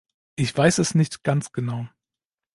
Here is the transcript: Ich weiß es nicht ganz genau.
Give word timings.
Ich 0.35 0.57
weiß 0.57 0.79
es 0.79 0.95
nicht 0.95 1.23
ganz 1.23 1.51
genau. 1.51 1.87